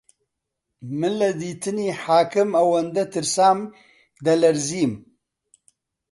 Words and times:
من 0.99 1.13
لە 1.21 1.29
دیتنی 1.41 1.89
حاکم 2.03 2.49
ئەوەندە 2.57 3.03
ترسام 3.13 3.59
دەلەرزیم 4.25 4.93